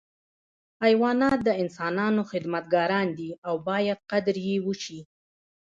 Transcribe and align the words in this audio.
حیوانات 0.83 1.39
د 1.47 1.49
انسانانو 1.63 2.21
خدمتګاران 2.31 3.07
دي 3.17 3.29
او 3.47 3.53
باید 3.67 3.97
قدر 4.11 4.35
یې 4.47 4.55
وشي. 4.65 4.99